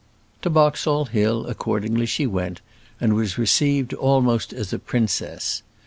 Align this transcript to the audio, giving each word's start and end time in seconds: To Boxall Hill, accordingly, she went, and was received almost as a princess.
To 0.41 0.49
Boxall 0.49 1.05
Hill, 1.05 1.45
accordingly, 1.45 2.07
she 2.07 2.25
went, 2.25 2.61
and 2.99 3.13
was 3.13 3.37
received 3.37 3.93
almost 3.93 4.51
as 4.51 4.73
a 4.73 4.79
princess. 4.79 5.61